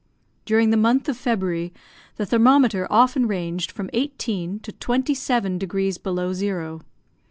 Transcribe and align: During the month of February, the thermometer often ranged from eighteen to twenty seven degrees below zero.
During 0.45 0.71
the 0.71 0.77
month 0.81 1.07
of 1.09 1.15
February, 1.15 1.71
the 2.15 2.25
thermometer 2.25 2.87
often 2.89 3.27
ranged 3.27 3.69
from 3.71 3.91
eighteen 3.93 4.59
to 4.61 4.71
twenty 4.71 5.13
seven 5.13 5.59
degrees 5.59 5.99
below 5.99 6.33
zero. 6.33 6.81